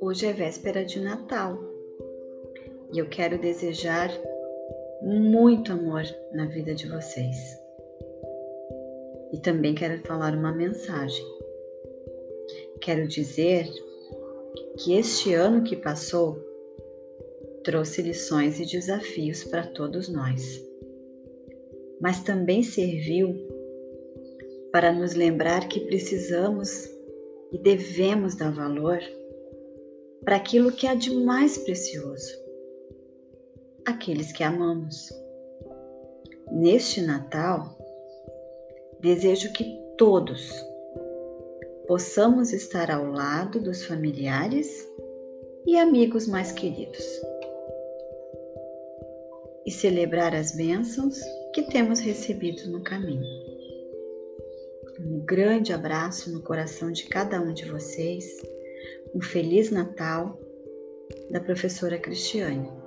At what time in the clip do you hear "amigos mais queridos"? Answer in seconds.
45.76-47.04